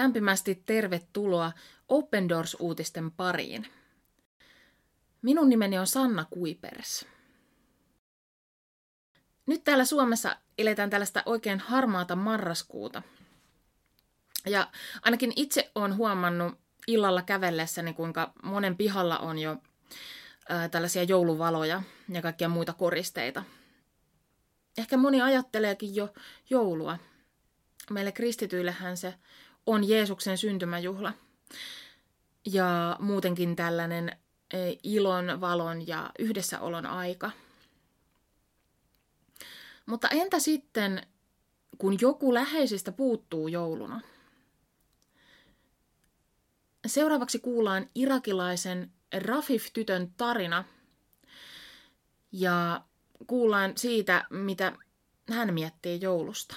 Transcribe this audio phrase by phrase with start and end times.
[0.00, 1.52] Lämpimästi tervetuloa
[1.88, 3.66] Open Doors-uutisten pariin.
[5.22, 7.06] Minun nimeni on Sanna Kuipers.
[9.46, 13.02] Nyt täällä Suomessa eletään tällaista oikein harmaata marraskuuta.
[14.46, 14.70] Ja
[15.02, 19.56] ainakin itse olen huomannut illalla kävellessäni, kuinka monen pihalla on jo
[20.48, 23.42] ää, tällaisia jouluvaloja ja kaikkia muita koristeita.
[24.78, 26.14] Ehkä moni ajatteleekin jo
[26.50, 26.98] joulua.
[27.90, 29.14] Meille kristityillehän se
[29.70, 31.12] on Jeesuksen syntymäjuhla.
[32.46, 34.08] Ja muutenkin tällainen
[34.52, 37.30] e, ilon, valon ja yhdessäolon aika.
[39.86, 41.06] Mutta entä sitten,
[41.78, 44.00] kun joku läheisistä puuttuu jouluna?
[46.86, 50.64] Seuraavaksi kuullaan irakilaisen Rafif-tytön tarina
[52.32, 52.84] ja
[53.26, 54.72] kuullaan siitä, mitä
[55.30, 56.56] hän miettii joulusta.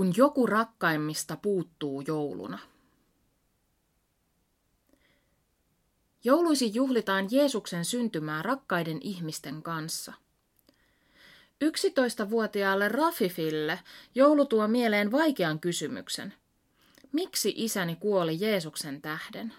[0.00, 2.58] Kun joku rakkaimmista puuttuu jouluna.
[6.24, 10.12] Jouluisin juhlitaan Jeesuksen syntymää rakkaiden ihmisten kanssa.
[11.64, 13.80] 11-vuotiaalle Rafifille
[14.14, 16.34] joulu tuo mieleen vaikean kysymyksen.
[17.12, 19.54] Miksi isäni kuoli Jeesuksen tähden?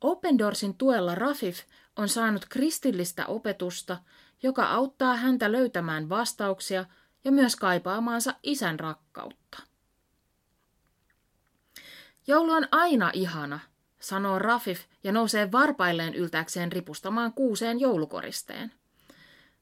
[0.00, 1.58] Open Doorsin tuella Rafif
[1.96, 3.98] on saanut kristillistä opetusta,
[4.42, 6.84] joka auttaa häntä löytämään vastauksia–
[7.26, 9.62] ja myös kaipaamaansa isän rakkautta.
[12.26, 13.60] Joulu on aina ihana,
[14.00, 18.72] sanoo Rafif ja nousee varpailleen yltäkseen ripustamaan kuuseen joulukoristeen.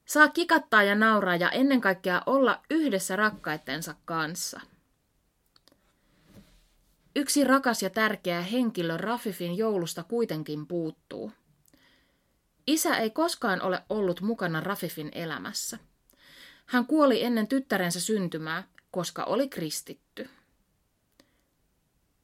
[0.05, 4.61] Saa kikattaa ja nauraa ja ennen kaikkea olla yhdessä rakkaittensa kanssa.
[7.15, 11.31] Yksi rakas ja tärkeä henkilö Rafifin joulusta kuitenkin puuttuu.
[12.67, 15.77] Isä ei koskaan ole ollut mukana Rafifin elämässä.
[16.65, 20.29] Hän kuoli ennen tyttärensä syntymää, koska oli kristitty.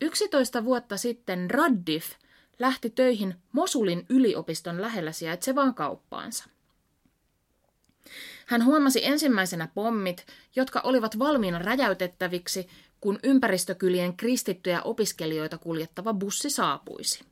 [0.02, 2.12] 11 vuotta sitten Raddif
[2.59, 6.46] lähti töihin Mosulin yliopiston lähellä sijaitsevaan kauppaansa.
[8.46, 10.25] Hän huomasi ensimmäisenä pommit,
[10.56, 12.68] jotka olivat valmiina räjäytettäviksi,
[13.02, 17.25] kun ympäristökylien kristittyjä opiskelijoita kuljettava bussi saapuisi.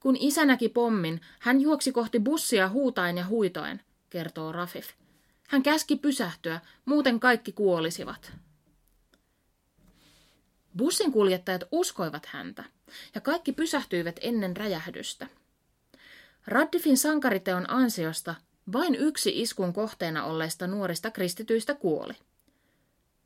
[0.00, 4.88] Kun isä näki pommin, hän juoksi kohti bussia huutaen ja huitoen, kertoo Rafif–
[5.52, 8.32] hän käski pysähtyä, muuten kaikki kuolisivat.
[10.76, 12.64] Bussin kuljettajat uskoivat häntä,
[13.14, 15.26] ja kaikki pysähtyivät ennen räjähdystä.
[16.46, 18.34] Raddifin sankariteon ansiosta
[18.72, 22.14] vain yksi iskun kohteena olleista nuorista kristityistä kuoli.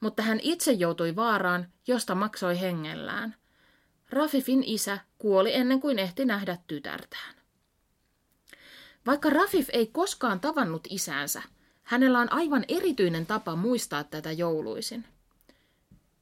[0.00, 3.36] Mutta hän itse joutui vaaraan, josta maksoi hengellään.
[4.10, 7.34] Rafifin isä kuoli ennen kuin ehti nähdä tytärtään.
[9.06, 11.42] Vaikka Rafif ei koskaan tavannut isäänsä,
[11.86, 15.04] Hänellä on aivan erityinen tapa muistaa tätä jouluisin.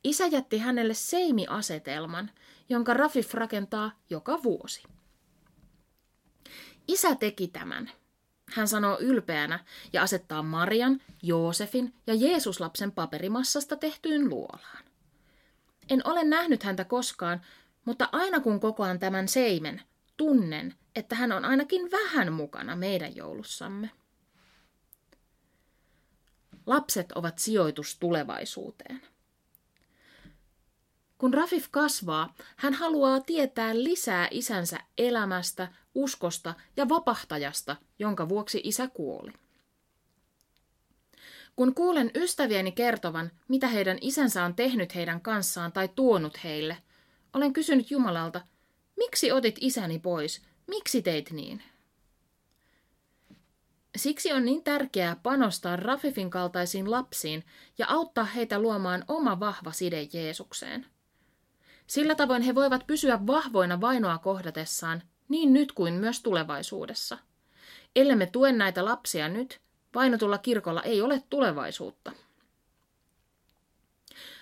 [0.05, 2.31] Isä jätti hänelle seimiasetelman,
[2.69, 4.83] jonka Rafif rakentaa joka vuosi.
[6.89, 7.91] Isä teki tämän.
[8.47, 14.85] Hän sanoo ylpeänä ja asettaa Marian, Joosefin ja Jeesuslapsen paperimassasta tehtyyn luolaan.
[15.91, 17.41] En ole nähnyt häntä koskaan,
[17.85, 19.83] mutta aina kun kokoan tämän seimen,
[20.17, 23.91] tunnen, että hän on ainakin vähän mukana meidän joulussamme.
[26.67, 29.03] Lapset ovat sijoitus tulevaisuuteen.
[31.19, 38.89] Kun Rafif kasvaa, hän haluaa tietää lisää isänsä elämästä, uskosta ja vapahtajasta, jonka vuoksi isä
[38.89, 39.33] kuoli.
[41.57, 46.77] Kun kuulen ystävieni kertovan, mitä heidän isänsä on tehnyt heidän kanssaan tai tuonut heille,
[47.33, 48.41] olen kysynyt Jumalalta,
[48.97, 51.63] miksi otit isäni pois, miksi teit niin?
[53.97, 57.45] Siksi on niin tärkeää panostaa Rafifin kaltaisiin lapsiin
[57.79, 60.87] ja auttaa heitä luomaan oma vahva side Jeesukseen.
[61.87, 67.19] Sillä tavoin he voivat pysyä vahvoina vainoa kohdatessaan niin nyt kuin myös tulevaisuudessa.
[67.97, 69.61] Ellemme tue näitä lapsia nyt,
[69.95, 72.13] vainotulla kirkolla ei ole tulevaisuutta.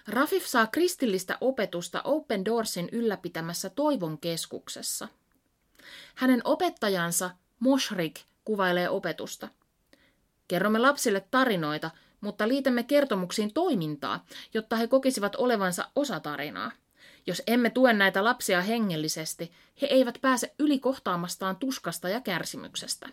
[0.09, 5.09] Rafif saa kristillistä opetusta Open Doorsin ylläpitämässä Toivon keskuksessa.
[6.15, 9.49] Hänen opettajansa Moshrik kuvailee opetusta.
[10.49, 11.91] Kerromme lapsille tarinoita,
[12.21, 14.25] mutta liitämme kertomuksiin toimintaa,
[14.55, 16.73] jotta he kokisivat olevansa osa tarinaa.
[17.27, 19.53] Jos emme tue näitä lapsia hengellisesti,
[19.83, 23.09] he eivät pääse yli kohtaamastaan tuskasta ja kärsimyksestä.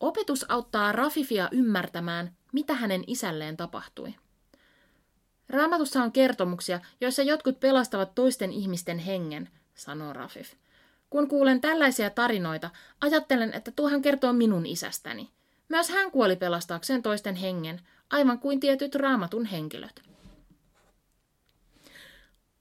[0.00, 4.14] Opetus auttaa Rafifia ymmärtämään, mitä hänen isälleen tapahtui.
[5.48, 10.52] Raamatussa on kertomuksia, joissa jotkut pelastavat toisten ihmisten hengen, sanoo Rafif–
[11.10, 12.70] kun kuulen tällaisia tarinoita,
[13.00, 15.30] ajattelen, että tuohan kertoo minun isästäni.
[15.68, 17.80] Myös hän kuoli pelastaakseen toisten hengen,
[18.10, 20.02] aivan kuin tietyt raamatun henkilöt.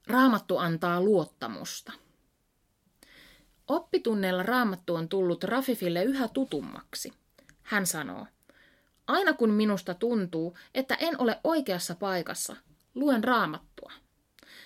[0.08, 1.92] Raamattu antaa luottamusta.
[3.68, 7.14] Oppitunneilla raamattu on tullut Rafifille yhä tutummaksi.
[7.62, 8.28] Hän sanoo,
[9.08, 12.56] aina kun minusta tuntuu, että en ole oikeassa paikassa,
[12.96, 13.92] luen raamattua.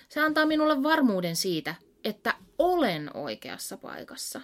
[0.08, 4.40] Se antaa minulle varmuuden siitä, että olen oikeassa paikassa.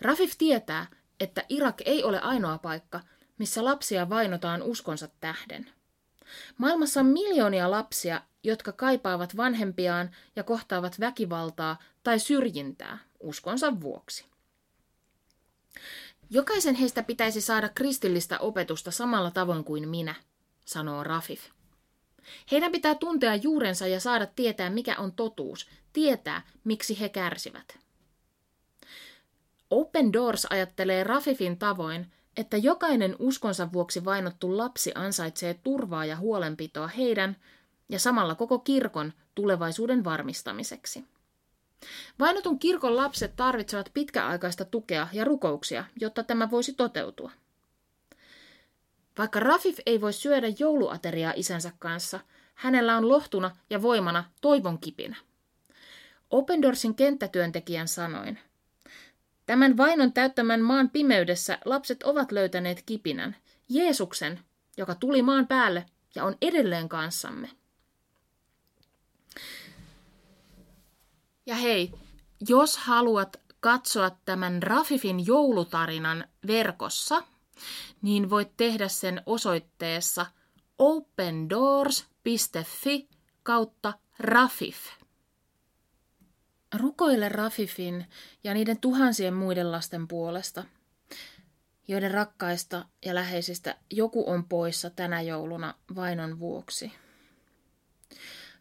[0.00, 0.86] Rafif tietää,
[1.20, 3.00] että Irak ei ole ainoa paikka,
[3.38, 5.70] missä lapsia vainotaan uskonsa tähden.
[6.58, 14.24] Maailmassa on miljoonia lapsia, jotka kaipaavat vanhempiaan ja kohtaavat väkivaltaa tai syrjintää uskonsa vuoksi.
[16.30, 20.14] Jokaisen heistä pitäisi saada kristillistä opetusta samalla tavoin kuin minä,
[20.64, 21.57] sanoo Rafif.
[22.52, 27.78] Heidän pitää tuntea juurensa ja saada tietää, mikä on totuus, tietää, miksi he kärsivät.
[29.70, 36.88] Open Doors ajattelee Rafifin tavoin, että jokainen uskonsa vuoksi vainottu lapsi ansaitsee turvaa ja huolenpitoa
[36.88, 37.36] heidän
[37.88, 41.04] ja samalla koko kirkon tulevaisuuden varmistamiseksi.
[42.18, 47.30] Vainotun kirkon lapset tarvitsevat pitkäaikaista tukea ja rukouksia, jotta tämä voisi toteutua.
[49.18, 52.20] Vaikka Rafif ei voi syödä jouluateriaa isänsä kanssa,
[52.54, 55.16] hänellä on lohtuna ja voimana toivon kipinä.
[56.30, 58.38] Opendorsin kenttätyöntekijän sanoin,
[59.48, 63.36] Tämän vainon täyttämän maan pimeydessä lapset ovat löytäneet kipinän,
[63.68, 64.40] Jeesuksen,
[64.76, 67.50] joka tuli maan päälle ja on edelleen kanssamme.
[71.46, 71.92] Ja hei,
[72.48, 77.22] jos haluat katsoa tämän Rafifin joulutarinan verkossa,
[78.02, 80.26] niin voit tehdä sen osoitteessa
[80.78, 82.28] opendoors.fi
[83.42, 84.76] kautta Rafif.
[86.78, 88.06] Rukoile Rafifin
[88.44, 90.64] ja niiden tuhansien muiden lasten puolesta,
[91.88, 96.92] joiden rakkaista ja läheisistä joku on poissa tänä jouluna vainon vuoksi.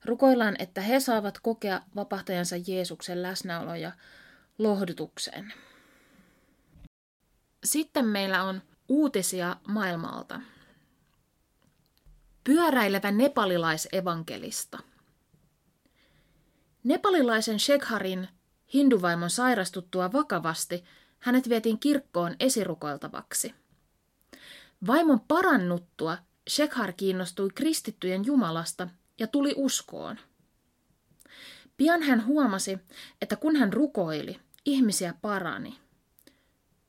[0.05, 3.91] Rukoillaan, että he saavat kokea vapahtajansa Jeesuksen läsnäolo ja
[4.57, 5.53] lohdutuksen.
[7.63, 10.41] Sitten meillä on uutisia maailmalta.
[12.43, 14.79] Pyöräilevä nepalilaisevankelista.
[16.83, 18.27] Nepalilaisen Shekharin
[18.73, 20.83] hinduvaimon sairastuttua vakavasti
[21.19, 23.55] hänet vietiin kirkkoon esirukoiltavaksi.
[24.87, 26.17] Vaimon parannuttua
[26.49, 28.87] Shekhar kiinnostui kristittyjen Jumalasta
[29.19, 30.17] ja tuli uskoon.
[31.77, 32.77] Pian hän huomasi,
[33.21, 35.79] että kun hän rukoili, ihmisiä parani.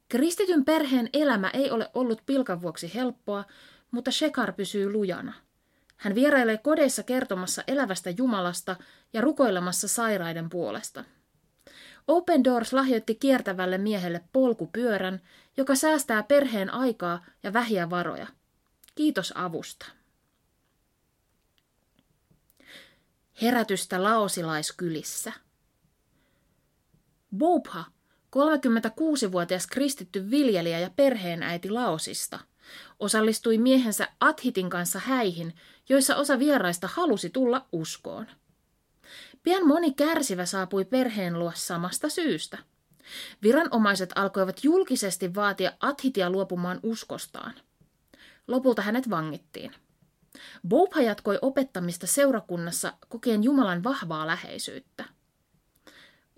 [0.08, 3.44] Kristityn perheen elämä ei ole ollut pilkan vuoksi helppoa,
[3.90, 5.32] mutta Shekar pysyy lujana.
[5.96, 8.76] Hän vierailee kodeissa kertomassa elävästä Jumalasta
[9.12, 11.04] ja rukoilemassa sairaiden puolesta.
[12.06, 15.20] Open Doors lahjoitti kiertävälle miehelle polkupyörän,
[15.56, 18.26] joka säästää perheen aikaa ja vähiä varoja.
[18.94, 19.86] Kiitos avusta.
[23.42, 25.32] Herätystä laosilaiskylissä.
[27.36, 27.84] Bobha,
[28.36, 32.38] 36-vuotias kristitty viljelijä ja perheenäiti Laosista,
[32.98, 35.54] osallistui miehensä Athitin kanssa häihin,
[35.88, 38.26] joissa osa vieraista halusi tulla uskoon.
[39.42, 42.58] Pian moni kärsivä saapui perheen luo samasta syystä.
[43.42, 47.54] Viranomaiset alkoivat julkisesti vaatia Athitia luopumaan uskostaan.
[48.48, 49.74] Lopulta hänet vangittiin.
[50.68, 55.04] Bobha jatkoi opettamista seurakunnassa kokeen Jumalan vahvaa läheisyyttä.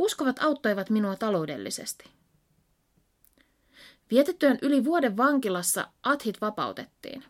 [0.00, 2.04] Uskovat auttoivat minua taloudellisesti.
[4.10, 7.24] Vietettyään yli vuoden vankilassa Athit vapautettiin.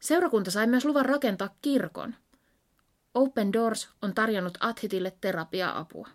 [0.00, 2.14] Seurakunta sai myös luvan rakentaa kirkon.
[3.14, 6.08] Open Doors on tarjonnut Athitille terapia-apua.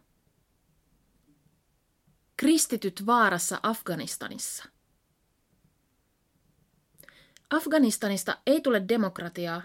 [2.38, 4.64] Kristityt vaarassa Afganistanissa–
[7.52, 9.62] Afganistanista ei tule demokratiaa,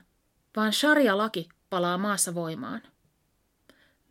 [0.56, 2.82] vaan sharia-laki palaa maassa voimaan.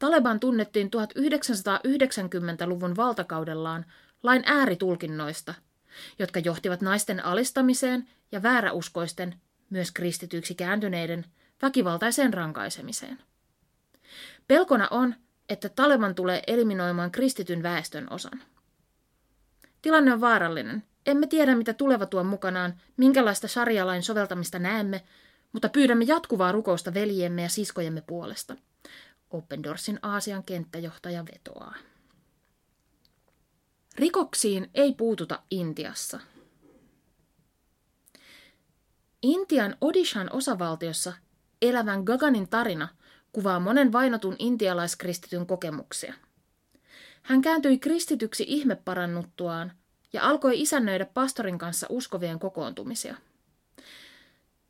[0.05, 3.85] Taleban tunnettiin 1990-luvun valtakaudellaan
[4.23, 5.53] lain ääritulkinnoista,
[6.19, 9.35] jotka johtivat naisten alistamiseen ja vääräuskoisten,
[9.69, 11.25] myös kristityiksi kääntyneiden,
[11.61, 13.17] väkivaltaiseen rankaisemiseen.
[14.47, 15.15] Pelkona on,
[15.49, 18.41] että Taleban tulee eliminoimaan kristityn väestön osan.
[19.81, 25.01] Tilanne on vaarallinen– emme tiedä, mitä tuleva tuo mukanaan, minkälaista sarjalain soveltamista näemme,
[25.51, 28.55] mutta pyydämme jatkuvaa rukousta veljemme ja siskojemme puolesta.
[29.35, 31.75] Oppendorsin Aasian kenttäjohtaja vetoaa.
[33.95, 36.19] Rikoksiin ei puututa Intiassa.
[39.21, 41.13] Intian Odishan osavaltiossa
[41.61, 42.87] elävän Gaganin tarina
[43.31, 46.13] kuvaa monen vainotun intialaiskristityn kokemuksia.
[47.21, 49.71] Hän kääntyi kristityksi ihmeparannuttuaan–
[50.15, 53.15] ja alkoi isännöidä pastorin kanssa uskovien kokoontumisia.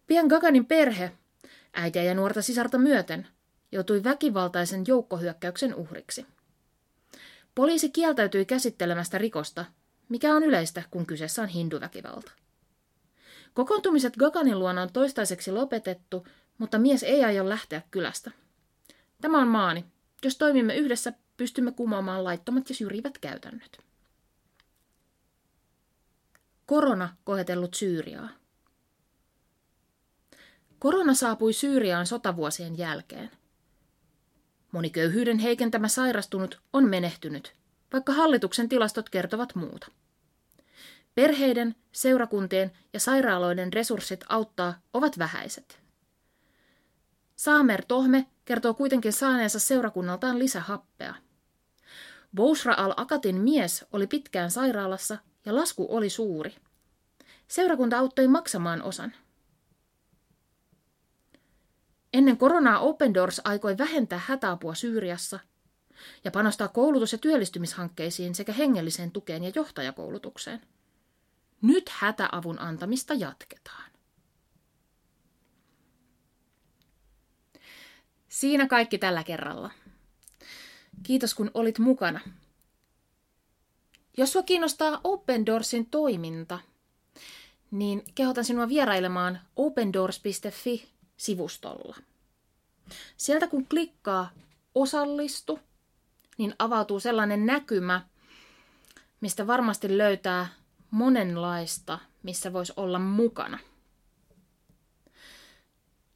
[0.07, 1.12] Pian Gaganin perhe,
[1.74, 3.27] äitiä ja nuorta sisarta myöten,
[3.75, 6.25] joutui väkivaltaisen joukkohyökkäyksen uhriksi.
[7.55, 9.65] Poliisi kieltäytyi käsittelemästä rikosta,
[10.10, 12.32] mikä on yleistä, kun kyseessä on hinduväkivalta.
[13.53, 16.27] Kokoontumiset Gaganin luona on toistaiseksi lopetettu,
[16.58, 18.32] mutta mies ei aio lähteä kylästä.
[19.22, 19.86] Tämä on maani.
[20.24, 23.77] Jos toimimme yhdessä, pystymme kumoamaan laittomat ja syrjivät käytännöt.
[26.65, 28.29] Korona kohetellut Syyriaa.
[30.79, 33.32] Korona saapui Syyriaan sotavuosien jälkeen.
[34.75, 37.55] Moni köyhyyden heikentämä sairastunut on menehtynyt,
[37.94, 39.88] vaikka hallituksen tilastot kertovat muuta.
[41.13, 45.79] Perheiden, seurakuntien ja sairaaloiden resurssit auttaa ovat vähäiset.
[47.36, 51.15] Saamer Tohme kertoo kuitenkin saaneensa seurakunnaltaan lisähappea.
[52.36, 56.55] Bousra al-Akatin mies oli pitkään sairaalassa ja lasku oli suuri.
[57.48, 59.13] Seurakunta auttoi maksamaan osan.
[62.15, 65.39] Ennen koronaa Open Doors aikoi vähentää hätäapua Syyriassa
[66.24, 70.62] ja panostaa koulutus- ja työllistymishankkeisiin sekä hengelliseen tukeen ja johtajakoulutukseen.
[71.62, 73.91] Nyt hätäavun antamista jatketaan.
[78.27, 79.72] Siinä kaikki tällä kerralla.
[81.03, 82.19] Kiitos kun olit mukana.
[84.17, 86.60] Jos sinua kiinnostaa Open Doorsin toiminta,
[87.72, 89.39] niin kehotan sinua vierailemaan
[91.15, 91.95] opendoors.fi-sivustolla.
[93.17, 94.29] Sieltä kun klikkaa
[94.75, 95.60] osallistu,
[96.38, 98.01] niin avautuu sellainen näkymä,
[99.22, 100.48] mistä varmasti löytää
[100.91, 103.60] monenlaista, missä voisi olla mukana.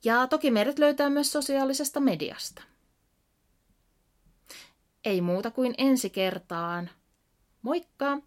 [0.04, 2.62] Ja toki meidät löytää myös sosiaalisesta mediasta.
[5.06, 6.90] Ei muuta kuin ensi kertaan.
[7.62, 8.18] Moikka!